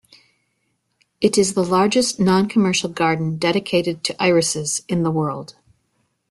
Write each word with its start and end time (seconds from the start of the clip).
It 1.21 1.37
is 1.37 1.53
the 1.53 1.63
largest 1.63 2.19
non-commercial 2.19 2.89
garden 2.89 3.37
dedicated 3.37 4.03
to 4.05 4.19
irises 4.19 4.81
in 4.87 5.03
the 5.03 5.11
world. 5.11 5.57